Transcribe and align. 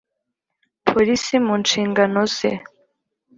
Polisi 0.89 1.35
mu 1.45 1.53
nshingano 1.61 2.19
ze 2.35 2.51